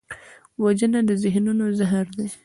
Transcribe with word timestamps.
وژنه 0.63 0.99
د 1.09 1.11
ذهنونو 1.23 1.65
زهر 1.79 2.05
دی 2.17 2.27